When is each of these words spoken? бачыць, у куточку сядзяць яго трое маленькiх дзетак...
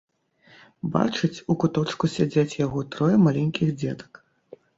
бачыць, 0.95 1.43
у 1.47 1.53
куточку 1.63 2.09
сядзяць 2.15 2.57
яго 2.65 2.79
трое 2.97 3.15
маленькiх 3.27 3.69
дзетак... 3.85 4.11